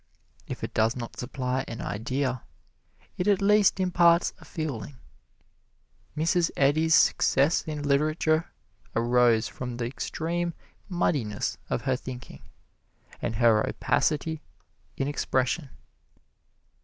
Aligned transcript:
If 0.47 0.63
it 0.63 0.73
does 0.73 0.95
not 0.95 1.17
supply 1.19 1.63
an 1.67 1.79
idea, 1.79 2.41
it 3.19 3.27
at 3.27 3.39
least 3.39 3.79
imparts 3.79 4.33
a 4.39 4.45
feeling. 4.45 4.95
Mrs. 6.17 6.49
Eddy's 6.57 6.95
success 6.95 7.61
in 7.67 7.83
literature 7.83 8.51
arose 8.95 9.47
from 9.47 9.77
the 9.77 9.85
extreme 9.85 10.55
muddiness 10.89 11.59
of 11.69 11.83
her 11.83 11.95
thinking 11.95 12.41
and 13.21 13.35
her 13.35 13.63
opacity 13.69 14.41
in 14.97 15.07
expression. 15.07 15.69